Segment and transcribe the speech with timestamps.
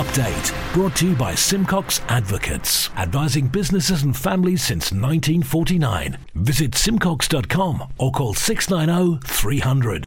[0.00, 6.16] Update brought to you by Simcox Advocates, advising businesses and families since 1949.
[6.36, 10.04] Visit simcox.com or call 690 300.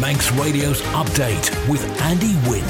[0.00, 2.64] Manx Radio's Update with Andy Wint.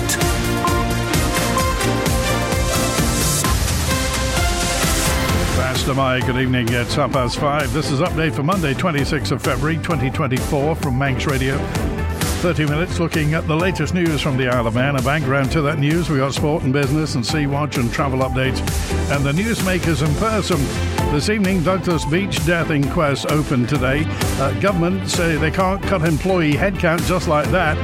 [5.55, 6.67] Fastyr mie, good evening.
[6.71, 7.71] It's half past five.
[7.75, 11.59] This is update for Monday, 26th of February, 2024 from Manx Radio.
[12.43, 14.97] 30 minutes looking at the latest news from the Isle of Man.
[14.97, 18.19] A background to that news, we got sport and business and sea watch and travel
[18.19, 18.59] updates
[19.15, 20.59] and the newsmakers in person.
[21.13, 24.03] This evening, Douglas Beach death inquest opened today.
[24.41, 27.79] Uh, government say they can't cut employee headcount just like that.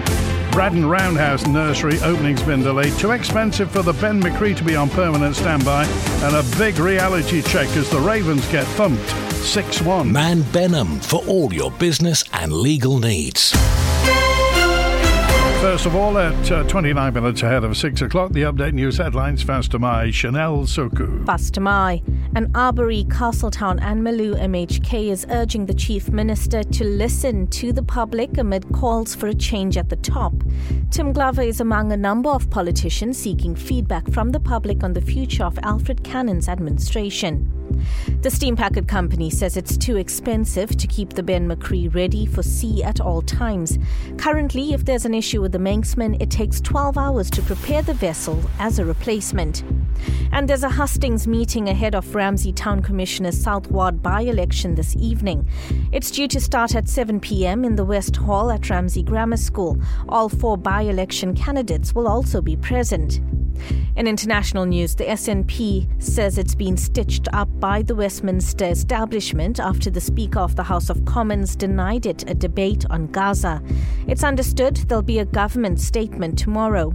[0.51, 2.93] Braddan Roundhouse Nursery opening's been delayed.
[2.95, 5.85] Too expensive for the Ben My Chree to be on permanent standby.
[6.25, 10.11] And a big reality check as the Ravens get thumped 6 1.
[10.11, 13.55] Mann Benham for all your business and legal needs.
[15.61, 19.43] First of all, at uh, 29 minutes ahead of 6 o'clock, the update news headlines.
[19.43, 21.25] Fastyr mie, Chanel Soku.
[21.25, 22.01] Fastyr mie.
[22.37, 27.83] An Arbory, Castletown, and Malew MHK is urging the Chief Minister to listen to the
[27.83, 30.33] public amid calls for a change at the top.
[30.93, 35.01] Tim Glover is among a number of politicians seeking feedback from the public on the
[35.01, 37.58] future of Alfred Cannell's administration.
[38.23, 42.27] The steam packet company says it's too expensive to keep the Ben My Chree ready
[42.27, 43.79] for sea at all times.
[44.17, 47.95] Currently, if there's an issue with the Manxman, it takes 12 hours to prepare the
[47.95, 49.63] vessel as a replacement.
[50.33, 54.95] And there's a hustings meeting ahead of Ramsey Town Commissioner's South Ward by election this
[54.97, 55.49] evening.
[55.93, 57.65] It's due to start at 7 p.m.
[57.65, 59.81] in the West Hall at Ramsey Grammar School.
[60.09, 63.21] All four by election candidates will also be present.
[63.97, 69.91] In international news, the SNP says it's been stitched up by the Westminster establishment after
[69.91, 73.63] the Speaker of the House of Commons denied it a debate on Gaza.
[74.07, 76.95] It's understood there'll be a government statement tomorrow.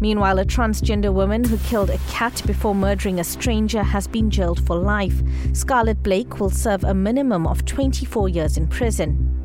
[0.00, 4.64] Meanwhile, a transgender woman who killed a cat before murdering a stranger has been jailed
[4.66, 5.22] for life.
[5.52, 9.39] Scarlett Blake will serve a minimum of 24 years in prison.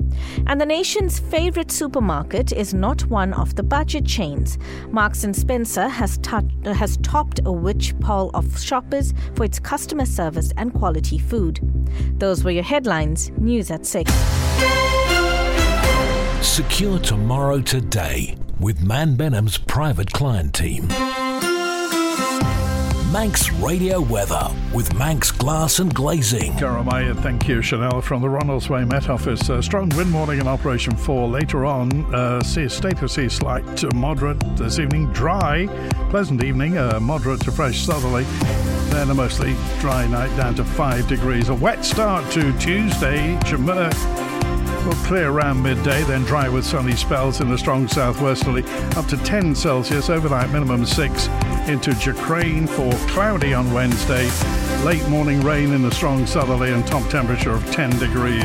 [0.47, 4.57] And the nation's favorite supermarket is not one of the budget chains.
[4.89, 6.19] Marks and Spencer has,
[6.63, 11.59] has topped a witch poll of shoppers for its customer service and quality food.
[12.19, 13.31] Those were your headlines.
[13.37, 14.11] News at 6.
[16.41, 20.87] Secure tomorrow today with Mann Benham's private client team.
[23.15, 26.57] Manx Radio Weather with Manx Glass and Glazing.
[26.57, 29.49] Jeremiah, thank you, Chanel, from the Ronaldsway Met Office.
[29.65, 31.29] Strong wind warning in Operation 4.
[31.29, 35.09] Later on, uh, sea, state of sea slight to moderate this evening.
[35.13, 35.65] Dry,
[36.09, 38.25] pleasant evening, uh, moderate to fresh southerly.
[38.89, 41.47] Then a mostly dry night down to 5 degrees.
[41.47, 43.39] A wet start to Tuesday.
[43.45, 44.24] Jamaica
[44.85, 48.63] will clear around midday, then dry with sunny spells in the strong southwesterly,
[48.95, 51.27] up to 10 Celsius, overnight minimum 6
[51.67, 54.29] into Jacrane for cloudy on Wednesday,
[54.83, 58.43] late morning rain in the strong southerly and top temperature of 10 degrees.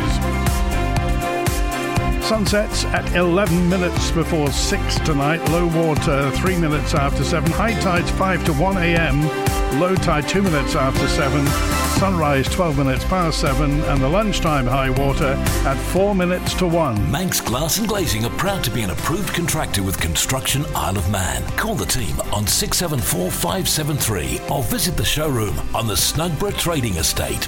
[2.24, 8.10] Sunsets at 11 minutes before 6 tonight, low water 3 minutes after 7, high tides
[8.12, 13.70] 5 to 1 a.m., low tide 2 minutes after 7, sunrise 12 minutes past 7
[13.82, 15.34] and the lunchtime high water
[15.66, 17.10] at 4 minutes to 1.
[17.10, 21.10] Manx Glass and Glazing are proud to be an approved contractor with Construction Isle of
[21.10, 21.42] Man.
[21.58, 27.46] Call the team on 674 573 or visit the showroom on the Snugborough Trading Estate.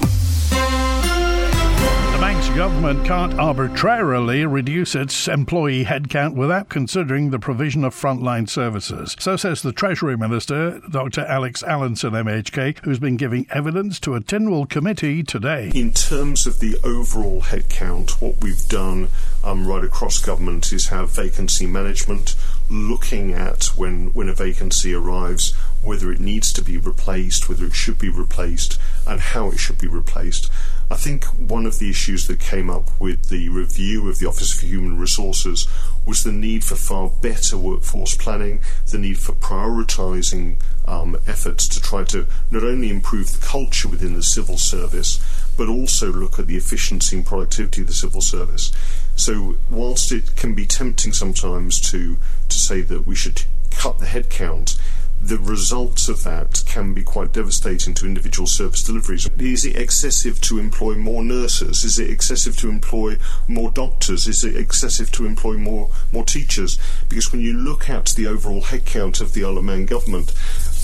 [2.33, 9.15] Manx government can't arbitrarily reduce its employee headcount without considering the provision of frontline services.
[9.19, 11.27] So says the Treasury Minister, Dr.
[11.27, 15.73] Alex Allinson, MHK, who's been giving evidence to a Tynwald committee today.
[15.75, 19.09] In terms of the overall headcount, what we've done
[19.45, 22.35] um, right across government is have vacancy management,
[22.71, 27.75] looking at when, when a vacancy arrives, whether it needs to be replaced, whether it
[27.75, 30.49] should be replaced, and how it should be replaced.
[30.93, 34.53] I think one of the issues that came up with the review of the Office
[34.53, 35.67] for Human Resources
[36.07, 38.61] was the need for far better workforce planning,
[38.91, 44.15] the need for prioritising um, efforts to try to not only improve the culture within
[44.15, 45.21] the civil service,
[45.57, 48.73] but also look at the efficiency and productivity of the civil service.
[49.17, 52.17] So, whilst it can be tempting sometimes to,
[52.49, 54.79] to say that we should cut the headcount,
[55.23, 59.29] the results of that can be quite devastating to individual service deliveries.
[59.39, 61.85] Is it excessive to employ more nurses?
[61.85, 64.27] Is it excessive to employ more doctors?
[64.27, 66.77] Is it excessive to employ more, more teachers?
[67.09, 70.35] Because when you look at the overall headcount of the Isle of Man government,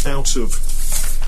[0.06, 1.18] out of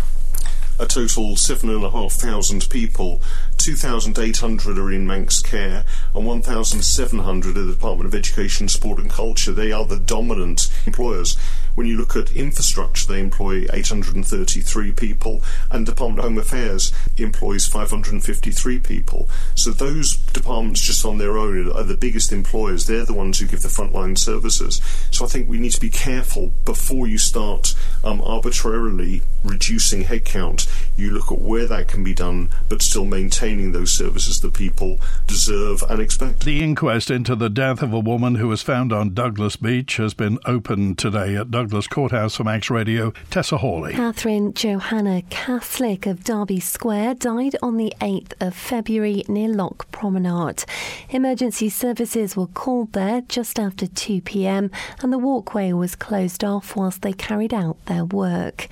[0.78, 3.20] a total 7,500 people,
[3.58, 5.84] 2,800 are in Manx Care,
[6.14, 9.52] and 1,700 are the Department of Education, Sport and Culture.
[9.52, 11.36] They are the dominant employers.
[11.74, 17.66] When you look at infrastructure, they employ 833 people, and Department of Home Affairs employs
[17.66, 19.28] 553 people.
[19.54, 22.86] So those departments just on their own are the biggest employers.
[22.86, 24.80] They're the ones who give the frontline services.
[25.10, 27.74] So I think we need to be careful before you start
[28.04, 30.68] um, arbitrarily reducing headcount.
[30.96, 35.00] You look at where that can be done, but still maintaining those services that people
[35.26, 36.44] deserve and expect.
[36.44, 40.14] The inquest into the death of a woman who was found on Douglas Beach has
[40.14, 43.12] been opened today at Douglas Courthouse for Manx Radio.
[43.28, 43.92] Tessa Hawley.
[43.92, 50.64] Catherine Johanna Catholic of Derby Square died on the 8th of February near Loch Promenade.
[51.10, 54.70] Emergency services were called there just after 2 pm
[55.02, 58.66] and the walkway was closed off whilst they carried out their work.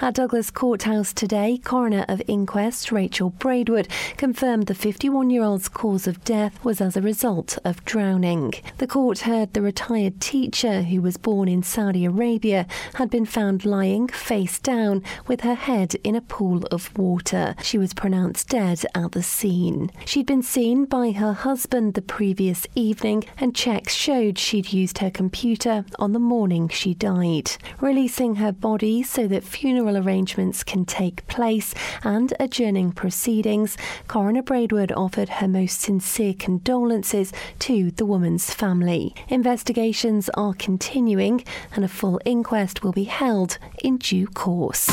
[0.00, 3.86] At Douglas Courthouse today, coroner of inquest Rachel Braidwood
[4.16, 8.52] confirmed the 51 year old's cause of death was as a result of drowning.
[8.78, 12.31] The court heard the retired teacher who was born in Saudi Arabia
[12.94, 17.54] had been found lying face down with her head in a pool of water.
[17.62, 19.90] She was pronounced dead at the scene.
[20.06, 25.10] She'd been seen by her husband the previous evening, and checks showed she'd used her
[25.10, 27.50] computer on the morning she died.
[27.80, 33.76] Releasing her body so that funeral arrangements can take place and adjourning proceedings,
[34.08, 39.14] Coroner Braidwood offered her most sincere condolences to the woman's family.
[39.28, 41.44] Investigations are continuing
[41.74, 44.88] and a full inquest will be held in due course.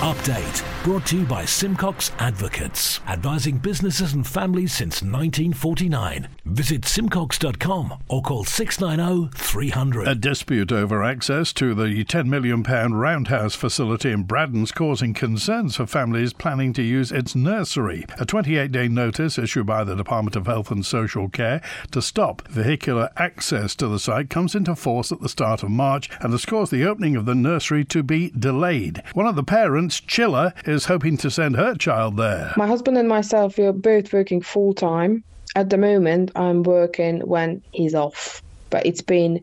[0.00, 6.26] Update brought to you by Simcox Advocates, advising businesses and families since 1949.
[6.44, 10.08] Visit simcox.com or call 690 300.
[10.08, 15.86] A dispute over access to the £10 million Roundhouse facility in Braddan's causing concerns for
[15.86, 18.04] families planning to use its nursery.
[18.18, 21.62] A 28 day notice issued by the Department of Health and Social Care
[21.92, 26.10] to stop vehicular access to the site comes into force at the start of March
[26.20, 29.00] and has caused the opening of the nursery to be delayed.
[29.12, 32.52] One of the parents, Chilla, is hoping to send her child there.
[32.56, 35.22] My husband and myself, we are both working full time.
[35.54, 39.42] At the moment, I'm working when he's off, but it's been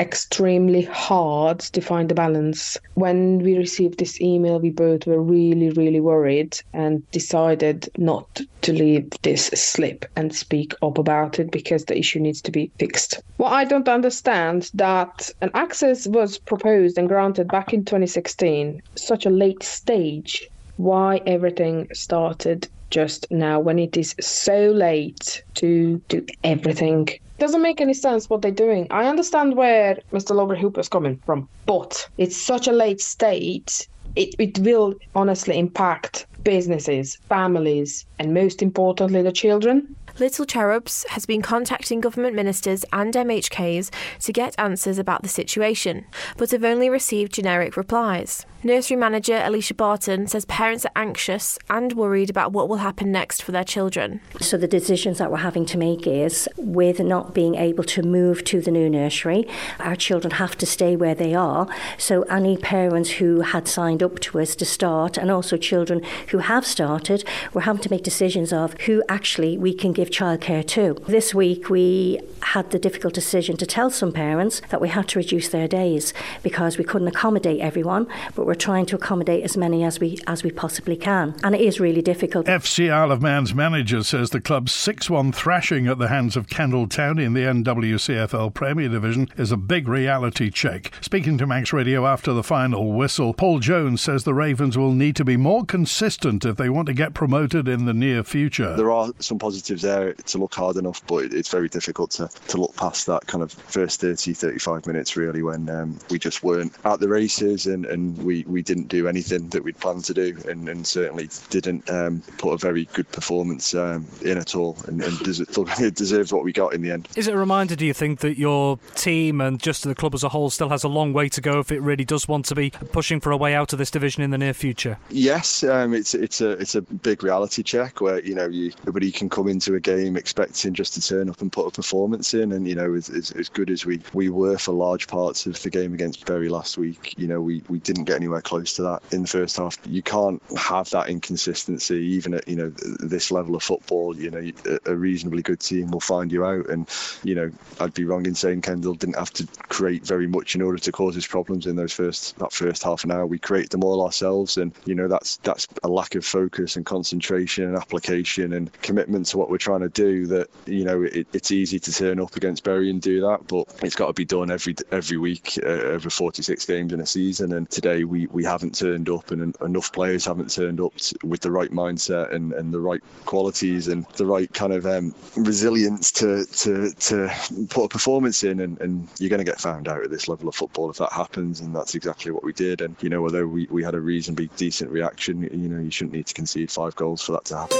[0.00, 2.78] extremely hard to find the balance.
[2.94, 8.72] When we received this email, we both were really, really worried and decided not to
[8.72, 13.20] leave this slip and speak up about it because the issue needs to be fixed.
[13.36, 19.26] What I don't understand that an access was proposed and granted back in 2016, such
[19.26, 20.48] a late stage
[20.82, 27.08] why everything started just now when it is so late to do everything.
[27.38, 28.86] Doesn't make any sense what they're doing.
[28.90, 30.34] I understand where Mr.
[30.34, 33.86] Lawrie Hooper is coming from, but it's such a late state.
[34.16, 39.94] It, it will honestly impact businesses, families, and most importantly, the children.
[40.18, 43.90] Little Cherubs has been contacting government ministers and MHKs
[44.20, 46.04] to get answers about the situation,
[46.36, 48.44] but have only received generic replies.
[48.62, 53.42] Nursery manager Alicia Barton says parents are anxious and worried about what will happen next
[53.42, 54.20] for their children.
[54.38, 58.44] So, the decisions that we're having to make is with not being able to move
[58.44, 59.48] to the new nursery,
[59.78, 61.68] our children have to stay where they are.
[61.96, 66.38] So, any parents who had signed up to us to start, and also children who
[66.38, 70.94] have started, we're having to make decisions of who actually we can give childcare to.
[71.06, 75.18] This week, we had the difficult decision to tell some parents that we had to
[75.18, 79.84] reduce their days because we couldn't accommodate everyone, but we're trying to accommodate as many
[79.84, 82.46] as we as we possibly can, and it is really difficult.
[82.46, 86.88] FC Isle of Man's manager says the club's 6-1 thrashing at the hands of Kendal
[86.88, 90.92] Town in the NWCFL Premier Division is a big reality check.
[91.00, 95.16] Speaking to Manx Radio after the final whistle, Paul Jones says the Ravens will need
[95.16, 98.76] to be more consistent if they want to get promoted in the near future.
[98.76, 102.60] There are some positives there to look hard enough, but it's very difficult to, to
[102.60, 106.72] look past that kind of first 30, 35 minutes really when um, we just weren't
[106.84, 110.36] at the races and, and we, we didn't do anything that we'd planned to do
[110.48, 115.02] and, and certainly didn't um, put a very good performance um, in at all and,
[115.02, 117.08] and deserved, deserved what we got in the end.
[117.16, 120.22] Is it a reminder, do you think, that your team and just the club as
[120.22, 122.54] a whole still has a long way to go if it really does want to
[122.54, 124.98] be pushing for a way out of this division in the near future?
[125.08, 129.10] Yes, um, it's it's a it's a big reality check where you know you, everybody
[129.10, 132.52] can come into a game expecting just to turn up and put a performance in,
[132.52, 135.60] and you know as, as, as good as we, we were for large parts of
[135.62, 138.82] the game against Bury last week, you know we, we didn't get anywhere close to
[138.82, 139.76] that in the first half.
[139.86, 144.16] You can't have that inconsistency even at you know this level of football.
[144.16, 144.50] You know
[144.86, 146.88] a reasonably good team will find you out, and
[147.22, 150.62] you know I'd be wrong in saying Kendal didn't have to create very much in
[150.62, 153.26] order to cause us problems in those first that first half an hour.
[153.26, 156.86] We created them all ourselves, and you know that's that's a lack of focus and
[156.86, 161.26] concentration and application and commitment to what we're trying to do that you know it,
[161.32, 164.24] it's easy to turn up against Bury and do that, but it's got to be
[164.24, 167.52] done every every week uh, over 46 games in a season.
[167.52, 170.92] And today we we haven't turned up, and enough players haven't turned up
[171.22, 175.14] with the right mindset and, and the right qualities and the right kind of um,
[175.36, 177.30] resilience to to to
[177.68, 178.60] put a performance in.
[178.60, 181.12] And, and you're going to get found out at this level of football if that
[181.12, 182.80] happens, and that's exactly what we did.
[182.80, 186.14] And you know, although we, we had a reasonably decent reaction, you know, you shouldn't
[186.14, 187.76] need to concede five goals for that to happen.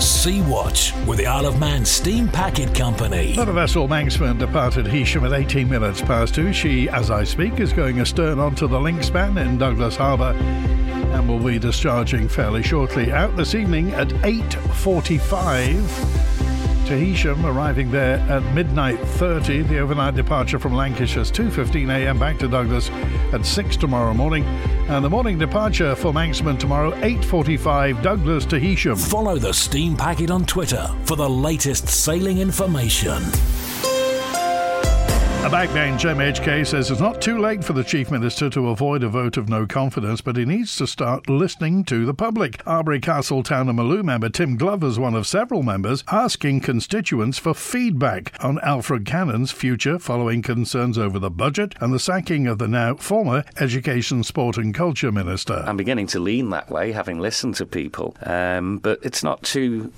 [0.00, 3.36] Sea Watch with the Isle of Man Steam Packet Company.
[3.36, 6.52] The vessel Manxman departed Heysham at 18 minutes past two.
[6.52, 10.34] She, as I speak, is going astern onto the link span in Douglas Harbour
[11.14, 13.12] and will be discharging fairly shortly.
[13.12, 16.23] Out this evening at 8.45
[16.92, 19.62] Heysham, arriving there at midnight 30.
[19.62, 22.90] The overnight departure from Lancashire is 2.15am back to Douglas
[23.32, 24.44] at 6 tomorrow morning.
[24.88, 28.98] And the morning departure for Manxman tomorrow, 8.45, Douglas Heysham.
[29.10, 33.22] Follow the Steam Packet on Twitter for the latest sailing information.
[35.44, 39.10] A backbench MHK says it's not too late for the Chief Minister to avoid a
[39.10, 42.62] vote of no confidence, but he needs to start listening to the public.
[42.66, 47.36] Arbory Castle Town and Malew member Tim Glover is one of several members asking constituents
[47.36, 52.56] for feedback on Alfred Cannell's future following concerns over the budget and the sacking of
[52.56, 55.62] the now former Education, Sport and Culture Minister.
[55.66, 59.92] I'm beginning to lean that way, having listened to people, um, but it's not too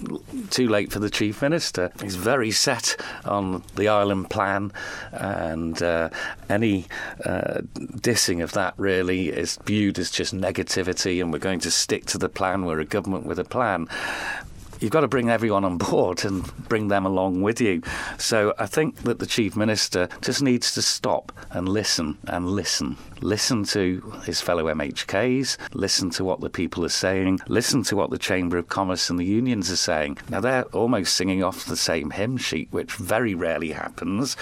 [0.50, 1.92] too late for the Chief Minister.
[2.02, 4.72] He's very set on the island plan.
[5.12, 6.08] Uh, and uh,
[6.48, 6.86] any
[7.24, 12.06] uh, dissing of that really is viewed as just negativity, and we're going to stick
[12.06, 12.64] to the plan.
[12.64, 13.88] We're a government with a plan
[14.80, 17.82] you've got to bring everyone on board and bring them along with you.
[18.18, 22.96] So I think that the Chief Minister just needs to stop and listen and listen.
[23.20, 28.10] Listen to his fellow MHKs, listen to what the people are saying, listen to what
[28.10, 30.18] the Chamber of Commerce and the unions are saying.
[30.28, 34.36] Now, they're almost singing off the same hymn sheet, which very rarely happens.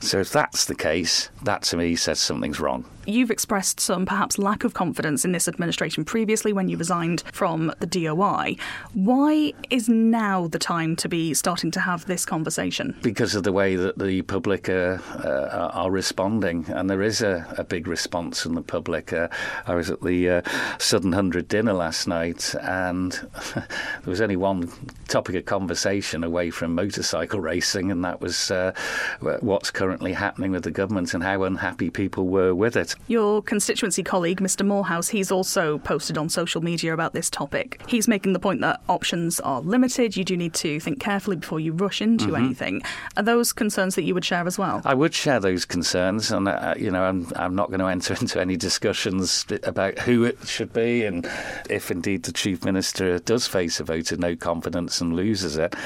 [0.00, 2.84] So if that's the case, that to me says something's wrong.
[3.08, 7.72] You've expressed some perhaps lack of confidence in this administration previously when you resigned from
[7.78, 8.56] the DOI.
[8.94, 12.96] Why is now the time to be starting to have this conversation?
[13.02, 17.46] Because of the way that the public uh, uh, are responding, and there is a,
[17.56, 19.12] a big response in the public.
[19.12, 19.28] Uh,
[19.68, 20.42] I was at the uh,
[20.78, 23.12] Southern Hundred dinner last night, and
[23.54, 23.66] there
[24.06, 24.68] was only one
[25.06, 28.72] topic of conversation away from motorcycle racing, and that was uh,
[29.20, 32.96] what's currently happening with the government and how unhappy people were with it.
[33.06, 34.66] Your constituency colleague, Mr.
[34.66, 37.80] Moorhouse, he's also posted on social media about this topic.
[37.86, 40.16] He's making the point that options are limited.
[40.16, 42.46] You do need to think carefully before you rush into mm-hmm.
[42.46, 42.82] anything.
[43.16, 44.82] Are those concerns that you would share as well?
[44.84, 48.14] I would share those concerns, and uh, you know, I'm, I'm not going to enter
[48.14, 51.30] into any discussions about who it should be, and
[51.70, 55.76] if indeed the chief minister does face a vote of no confidence and loses it,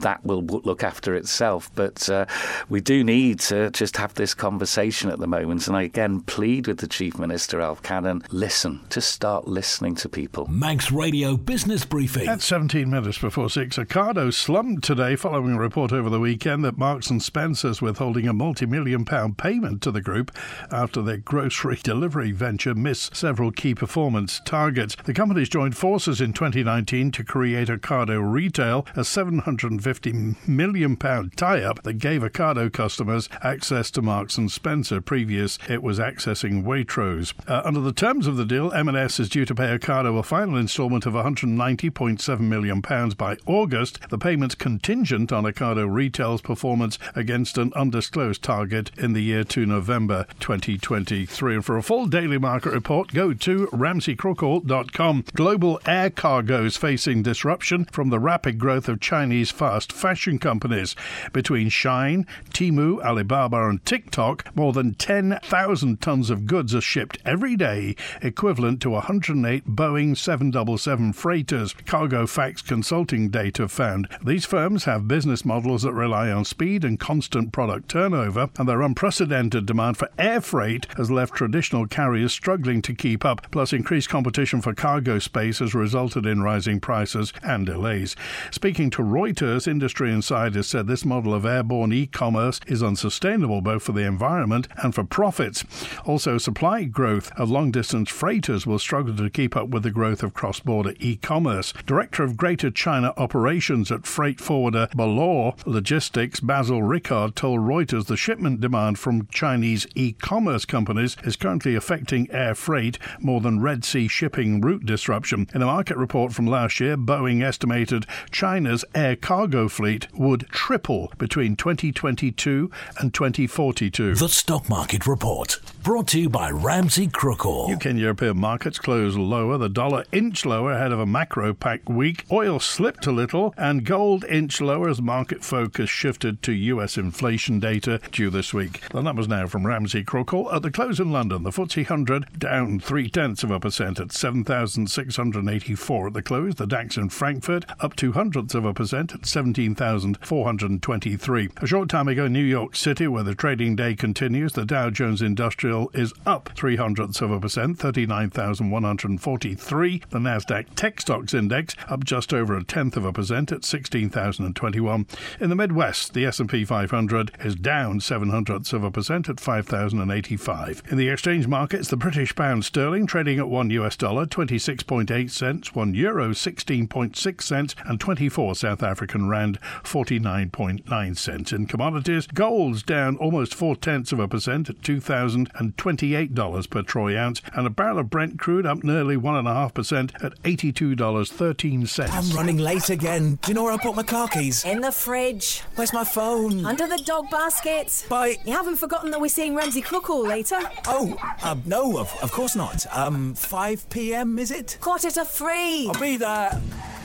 [0.00, 1.70] that will look after itself.
[1.74, 2.24] But uh,
[2.70, 6.68] we do need to just have this conversation at the moment, and I again plead
[6.68, 8.20] with the Chief Minister, Alf Cannell.
[8.30, 10.46] Listen, to start listening to people.
[10.46, 12.28] Manx Radio Business Briefing.
[12.28, 16.78] At 17 minutes before 6, Ocado slumped today following a report over the weekend that
[16.78, 20.30] Marks and Spencer's withholding a multi-million pound payment to the group
[20.70, 24.94] after their grocery delivery venture missed several key performance targets.
[25.04, 31.82] The companies joined forces in 2019 to create Ocado Retail, a 750 million pound tie-up
[31.82, 35.00] that gave Ocado customers access to Marks and Spencer.
[35.00, 37.32] Previous, it was accessing Waitrose.
[37.48, 40.56] Uh, under the terms of the deal, M&S is due to pay Ocado a final
[40.56, 42.80] instalment of £190.7 million
[43.16, 43.98] by August.
[44.10, 49.66] The payment's contingent on Ocado Retail's performance against an undisclosed target in the year to
[49.66, 51.54] November 2023.
[51.54, 55.24] And for a full daily market report, go to ramseycrookall.com.
[55.34, 60.94] Global air cargoes facing disruption from the rapid growth of Chinese fast fashion companies.
[61.32, 67.54] Between Shein, Temu, Alibaba, and TikTok, more than 10,000 tons of goods are shipped every
[67.54, 71.72] day, equivalent to 108 Boeing 777 freighters.
[71.86, 76.98] Cargo Facts consulting data found these firms have business models that rely on speed and
[76.98, 82.82] constant product turnover, and their unprecedented demand for air freight has left traditional carriers struggling
[82.82, 83.48] to keep up.
[83.52, 88.16] Plus, increased competition for cargo space has resulted in rising prices and delays.
[88.50, 93.60] Speaking to Reuters, industry insiders said this model of airborne e commerce is unsustainable sustainable
[93.60, 95.62] both for the environment and for profits.
[96.06, 100.22] Also, supply growth of long distance freighters will struggle to keep up with the growth
[100.22, 101.74] of cross border e commerce.
[101.84, 108.16] Director of Greater China Operations at freight forwarder Bolloré Logistics, Basil Rickard, told Reuters the
[108.16, 113.84] shipment demand from Chinese e commerce companies is currently affecting air freight more than Red
[113.84, 115.46] Sea shipping route disruption.
[115.54, 121.12] In a market report from last year, Boeing estimated China's air cargo fleet would triple
[121.18, 124.14] between 2022 and 2042.
[124.14, 127.74] The Stock Market Report, brought to you by Ramsey Crookall.
[127.74, 131.88] UK and European markets closed lower, the dollar inch lower ahead of a macro pack
[131.88, 132.24] week.
[132.30, 137.58] Oil slipped a little, and gold inch lower as market focus shifted to US inflation
[137.60, 138.82] data due this week.
[138.90, 140.52] The numbers now from Ramsey Crookall.
[140.54, 144.12] At the close in London, the FTSE 100 down three tenths of a percent at
[144.12, 146.54] 7,684 at the close.
[146.54, 151.48] The DAX in Frankfurt up two hundredths of a percent at 17,423.
[151.56, 155.22] A short time ago, New York City, where the trading day continues, the Dow Jones
[155.22, 160.02] Industrial is up three hundredths of a percent, 39,143.
[160.10, 165.06] The Nasdaq Tech Stocks Index up just over a tenth of a percent at 16,021.
[165.40, 170.82] In the Midwest, the S&P 500 is down seven hundredths of a percent at 5,085.
[170.90, 175.74] In the exchange markets, the British pound sterling trading at one US dollar 26.8 cents,
[175.74, 181.52] one euro 16.6 cents, and 24 South African rand 49.9 cents.
[181.52, 187.40] In commodities, gold's down almost four tenths of a percent at $2,028 per troy ounce,
[187.54, 192.10] and a barrel of Brent crude up nearly one and a half percent at $82.13.
[192.10, 193.38] I'm running late again.
[193.42, 194.64] Do you know where I put my car keys?
[194.64, 195.60] In the fridge.
[195.76, 196.66] Where's my phone?
[196.66, 198.04] Under the dog basket.
[198.08, 198.38] Bye.
[198.44, 200.58] You haven't forgotten that we're seeing Ramsey Crookall later?
[200.88, 202.84] Oh, um, no, of, of course not.
[202.90, 204.36] Um, 5 p.m.
[204.40, 204.78] is it?
[204.80, 205.86] Quarter to three.
[205.86, 206.60] I'll be there.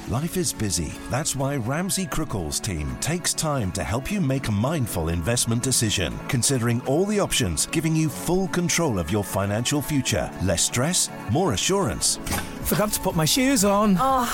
[0.09, 0.93] Life is busy.
[1.09, 6.17] That's why Ramsey Crookall's team takes time to help you make a mindful investment decision,
[6.29, 10.31] considering all the options, giving you full control of your financial future.
[10.43, 12.17] Less stress, more assurance.
[12.61, 13.97] Forgot to put my shoes on.
[13.99, 14.27] Oh.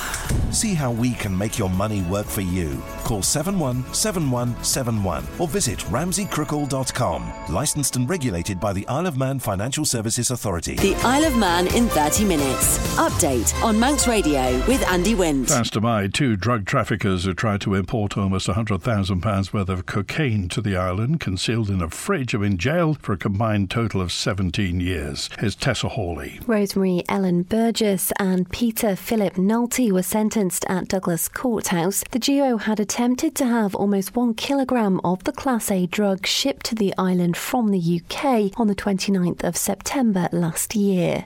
[0.51, 2.83] See how we can make your money work for you.
[3.11, 7.33] Call 717171 or visit ramseycrookall.com.
[7.49, 10.75] Licensed and regulated by the Isle of Man Financial Services Authority.
[10.75, 12.77] The Isle of Man in 30 minutes.
[12.95, 15.49] Update on Manx Radio with Andy Wint.
[15.49, 20.61] Last July, two drug traffickers who tried to import almost £100,000 worth of cocaine to
[20.61, 24.79] the island, concealed in a fridge, have been jailed for a combined total of 17
[24.79, 25.29] years.
[25.37, 26.39] Here's Tessa Hawley.
[26.47, 32.05] Rosemary Ellen Burgess and Peter Philip Nulty were sentenced at Douglas Courthouse.
[32.11, 36.68] The duo had attempted to have almost one kilogram of the Class A drug shipped
[36.68, 41.25] to the island from the UK on the 29th of September last year.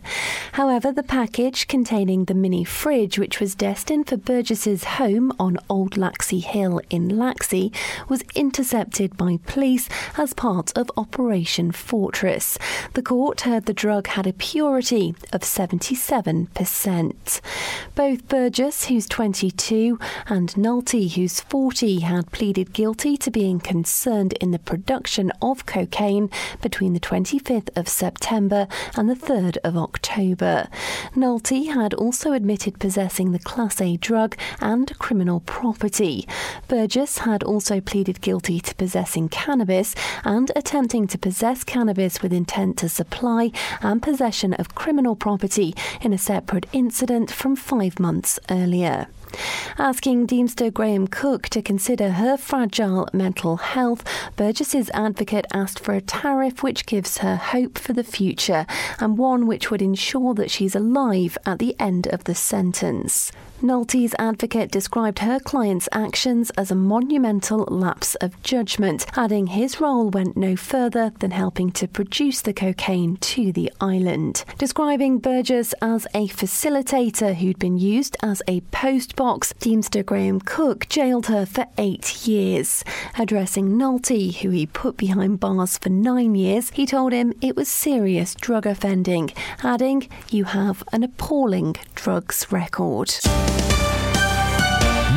[0.53, 5.97] However, the package containing the mini fridge, which was destined for Burgess's home on Old
[5.97, 7.75] Laxey Hill in Laxey,
[8.07, 12.57] was intercepted by police as part of Operation Fortress.
[12.93, 17.41] The court heard the drug had a purity of 77%.
[17.95, 24.51] Both Burgess, who's 22, and Nulty, who's 40, had pleaded guilty to being concerned in
[24.51, 26.29] the production of cocaine
[26.61, 30.67] between the 25th of September and the 3rd of October.
[31.15, 36.27] Nulty had also admitted possessing the Class A drug and criminal property.
[36.67, 42.77] Burgess had also pleaded guilty to possessing cannabis and attempting to possess cannabis with intent
[42.77, 43.49] to supply
[43.81, 49.07] and possession of criminal property in a separate incident from five months earlier.
[49.77, 54.03] Asking Deemster Graham Cook to consider her fragile mental health,
[54.35, 58.65] Burgess's advocate asked for a tariff which gives her hope for the future
[58.99, 63.31] and one which would ensure that she's alive at the end of the sentence.
[63.61, 70.09] Nulty's advocate described her client's actions as a monumental lapse of judgment, adding his role
[70.09, 74.43] went no further than helping to produce the cocaine to the island.
[74.57, 81.25] Describing Burgess as a facilitator who'd been used as a post Deemster Graham Cook jailed
[81.25, 82.83] her for eight years.
[83.17, 87.67] Addressing Nulty, who he put behind bars for nine years, he told him it was
[87.67, 89.31] serious drug offending,
[89.63, 93.15] adding, You have an appalling drugs record.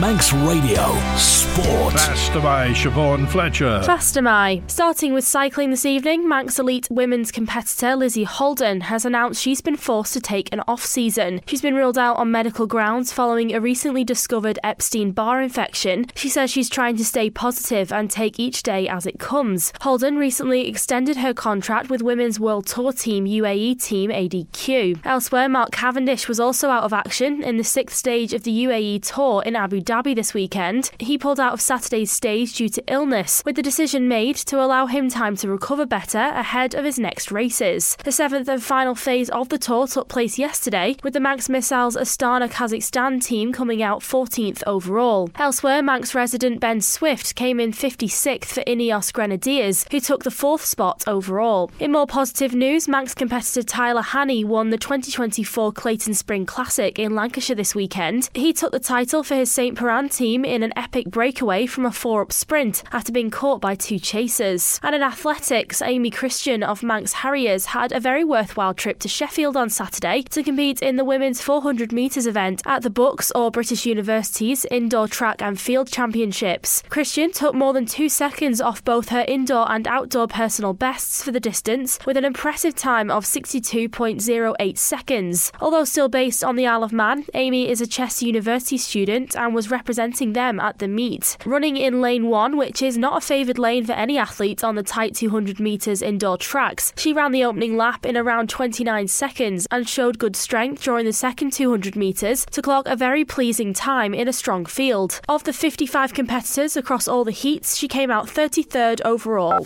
[0.00, 1.94] Manx Radio Sport.
[1.94, 3.80] Faster by Siobhan Fletcher.
[3.82, 4.62] Fastyr mie.
[4.68, 9.76] Starting with cycling this evening, Manx elite women's competitor Lizzie Holden has announced she's been
[9.76, 11.40] forced to take an off season.
[11.46, 16.06] She's been ruled out on medical grounds following a recently discovered Epstein Barr infection.
[16.14, 19.72] She says she's trying to stay positive and take each day as it comes.
[19.80, 25.00] Holden recently extended her contract with women's world tour team UAE team ADQ.
[25.04, 29.02] Elsewhere, Mark Cavendish was also out of action in the sixth stage of the UAE
[29.02, 30.90] tour in Abu Dhabi this weekend.
[30.98, 34.85] He pulled out of Saturday's stage due to illness, with the decision made to allow
[34.85, 37.96] him time to recover better ahead of his next races.
[38.05, 41.96] The seventh and final phase of the tour took place yesterday, with the Manx Missiles
[41.96, 45.31] Astana Kazakhstan team coming out 14th overall.
[45.37, 50.66] Elsewhere, Manx resident Ben Swift came in 56th for Ineos Grenadiers, who took the fourth
[50.66, 51.70] spot overall.
[51.81, 57.14] In more positive news, Manx competitor Tyler Hannay won the 2024 Clayton Spring Classic in
[57.14, 58.29] Lancashire this weekend.
[58.35, 59.78] He took the title for his St.
[59.79, 63.77] Piran team in an epic breakaway from a four up sprint after being caught by
[63.77, 64.81] two chasers.
[64.83, 69.57] And in athletics, Amy Christian of Manx Harriers had a very worthwhile trip to Sheffield
[69.57, 73.87] on Saturday to compete in the women's 400 metres event at the BUCS or British
[73.87, 76.83] University's Indoor Track and Field Championships.
[76.88, 81.31] Christian took more than two seconds off both her indoor and outdoor personal bests for
[81.31, 85.53] the distance with an impressive time of 62.08 seconds.
[85.61, 89.55] Although still based on the Isle of Man, Amy is a Chester University student and
[89.55, 91.37] was representing them at the meet.
[91.44, 94.83] Running in lane one, which is not a favoured lane for any athlete on the
[94.83, 99.88] tight 200 metres indoor tracks, she ran the opening lap in around 29 seconds and
[99.88, 104.28] showed good strength during the second 200 metres to clock a very pleasing time in
[104.28, 105.20] a strong field.
[105.28, 109.64] Of the 55 competitors across all the heats, she came out 33rd overall.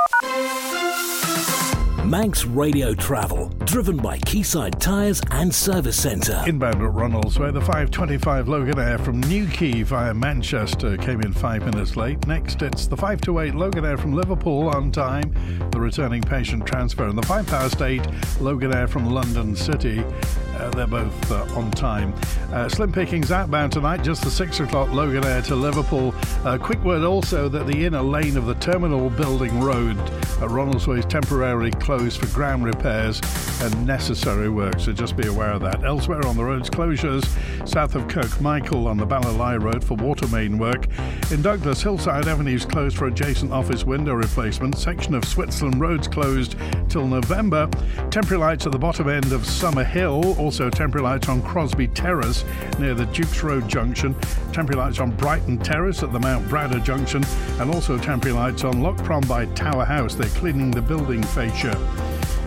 [2.12, 6.42] Manx Radio Travel, driven by Quayside Tyres and Service Centre.
[6.46, 12.26] Inbound at Ronaldsway the 525 Loganair from Newquay via Manchester came in five minutes late.
[12.26, 15.34] Next, it's the 528 Loganair from Liverpool on time,
[15.70, 18.02] the returning patient transfer, and the 5 past 8
[18.40, 20.04] Loganair from London City.
[20.58, 22.14] Uh, they're both uh, on time.
[22.52, 26.14] Uh, slim pickings outbound tonight, just the 6 o'clock Loganair to Liverpool.
[26.58, 29.98] Quick word also that the inner lane of the Terminal Building Road
[30.42, 33.20] at Ronaldsway is temporarily closed for ground repairs
[33.62, 35.84] and necessary work, so just be aware of that.
[35.84, 37.24] Elsewhere on the roads, closures
[37.68, 40.88] south of Kirk Michael on the Ballalai Road for water main work.
[41.30, 44.76] In Douglas, Hillside Avenue is closed for adjacent office window replacement.
[44.76, 46.56] Section of Switzerland Roads closed
[46.88, 47.68] till November.
[48.10, 52.44] Temporary lights at the bottom end of Summer Hill, also temporary lights on Crosby Terrace
[52.80, 54.14] near the Dukes Road junction.
[54.52, 57.24] Temporary lights on Brighton Terrace at the Mount Bradder junction,
[57.60, 60.14] and also temporary lights on Loch by Tower House.
[60.14, 61.76] They're cleaning the building fascia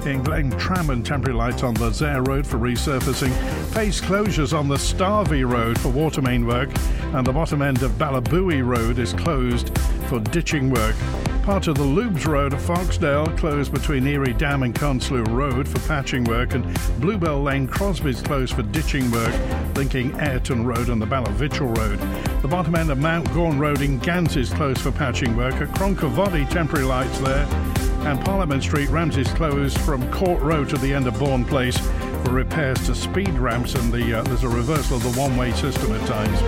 [0.06, 3.34] in Glen Tramon temporary lights on the Zare Road for resurfacing,
[3.74, 6.70] face closures on the Starvey Road for water main work,
[7.14, 9.76] and the bottom end of Ballabooey Road is closed
[10.08, 10.96] for ditching work.
[11.42, 15.80] Part of the Lubes Road at Foxdale closed between Eairy Dam and Conslew Road for
[15.88, 16.66] patching work, and
[17.00, 19.34] Bluebell Lane Crosby's closed for ditching work,
[19.76, 22.00] linking Ayrton Road and the Ballavitchel Road.
[22.42, 25.56] The bottom end of Mount Gorn Road in Gants is closed for patching work.
[25.56, 27.75] At Cronk-y-Voddy, temporary lights there
[28.06, 31.78] and Parliament Street Ramsey's closed from Court Road to the end of Bourne Place
[32.24, 35.92] for repairs to speed ramps and the, uh, there's a reversal of the one-way system
[35.92, 36.40] at times.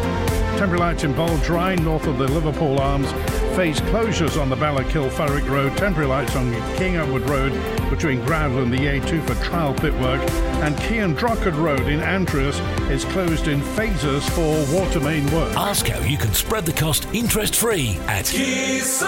[0.60, 3.12] Temporary lights in Dry north of the Liverpool Arms
[3.56, 7.52] face closures on the Ballakill Furrick Road, temporary lights on King Edward Road
[7.90, 10.22] between Groudle and the A2 for trial pit work,
[10.62, 12.60] and Kean Drockard Road in Andreas
[12.92, 15.56] is closed in phases for water main work.
[15.58, 19.08] Ask how you can spread the cost interest free at Quayside.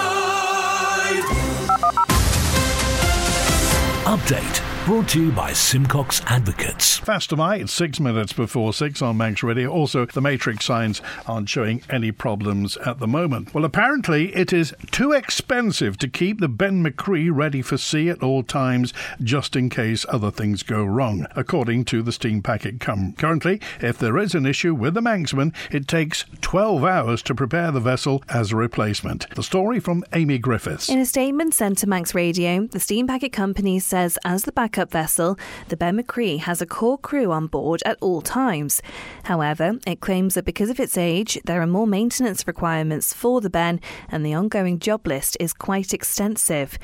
[4.10, 7.00] Update brought to you by Simcox Advocates.
[7.00, 9.70] Fastyr mie, it's six minutes before six on Manx Radio.
[9.70, 13.54] Also, the matrix signs aren't showing any problems at the moment.
[13.54, 18.10] Well, apparently, it is too expensive to keep the Ben My Chree ready for sea
[18.10, 22.80] at all times, just in case other things go wrong, according to the steam packet
[22.80, 23.14] com.
[23.14, 27.72] Currently, if there is an issue with the Manxman, it takes 12 hours to prepare
[27.72, 29.30] the vessel as a replacement.
[29.36, 30.90] The story from Amy Griffiths.
[30.90, 34.79] In a statement sent to Manx Radio, the steam packet company says as the backup
[34.86, 35.38] vessel,
[35.68, 38.82] the Ben My Chree has a core crew on board at all times.
[39.24, 43.50] However, it claims that because of its age, there are more maintenance requirements for the
[43.50, 46.78] Ben, and the ongoing job list is quite extensive.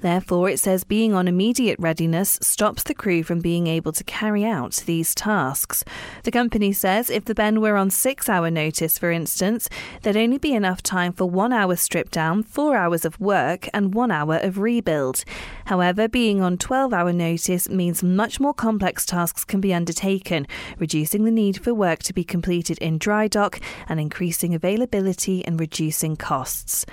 [0.00, 4.44] Therefore, it says being on immediate readiness stops the crew from being able to carry
[4.44, 5.84] out these tasks.
[6.22, 9.68] The company says if the Ben were on six hour notice, for instance,
[10.02, 13.94] there'd only be enough time for one hour strip down, four hours of work, and
[13.94, 15.24] one hour of rebuild.
[15.66, 20.46] However, being on 12 hour notice means much more complex tasks can be undertaken,
[20.78, 25.58] reducing the need for work to be completed in dry dock and increasing availability and
[25.58, 26.86] reducing costs.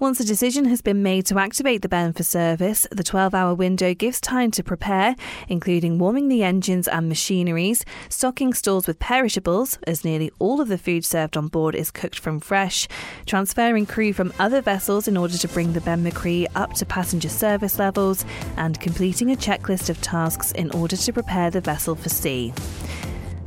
[0.00, 3.54] Once a decision has been made to activate the Ben for service, the 12 hour
[3.54, 5.14] window gives time to prepare,
[5.46, 10.78] including warming the engines and machineries, stocking stores with perishables, as nearly all of the
[10.78, 12.88] food served on board is cooked from fresh,
[13.26, 16.86] transferring crew from other vessels in order to bring the Ben My Chree up to
[16.86, 18.24] passenger service levels,
[18.56, 22.54] and completing a checklist of tasks in order to prepare the vessel for sea.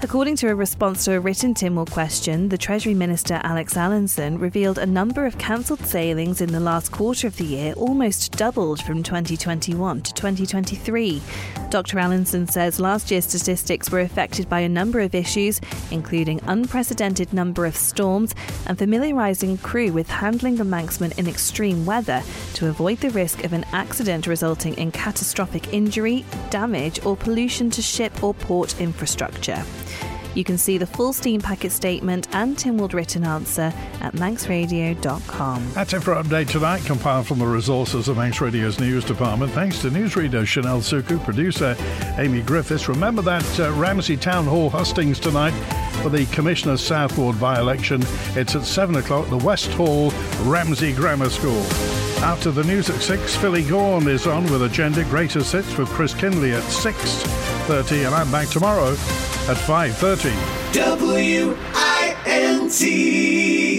[0.03, 4.77] According to a response to a written Tynwald question, the Treasury Minister Alex Allinson revealed
[4.77, 9.01] a number of cancelled sailings in the last quarter of the year almost doubled from
[9.01, 11.21] 2021 to 2023.
[11.69, 11.99] Dr.
[11.99, 17.65] Allinson says last year's statistics were affected by a number of issues, including unprecedented number
[17.65, 18.35] of storms
[18.67, 22.21] and familiarising crew with handling the Manxman in extreme weather
[22.55, 27.81] to avoid the risk of an accident resulting in catastrophic injury, damage, or pollution to
[27.81, 29.63] ship or port infrastructure.
[30.36, 35.72] You can see the full Steam Packet statement and Tynwald written answer at manxradio.com.
[35.74, 39.52] That's it for Update Tonight, compiled from the resources of Manx Radio's news department.
[39.52, 41.76] Thanks to newsreader Chanel Suku, producer
[42.17, 42.89] Amy Griffiths.
[42.89, 45.54] Remember that uh, Ramsey Town Hall hustings tonight
[46.02, 48.02] for the Commissioner's South Ward by election.
[48.36, 51.62] It's at 7 o'clock, the West Hall, Ramsey Grammar School.
[52.24, 56.13] After the news at 6, Philly Gorn is on with Agenda Greatest Hits with Chris
[56.13, 56.63] Kinley at
[57.63, 60.73] 6.30 and I'm back tomorrow at 5.30.
[60.73, 63.52] W I N T.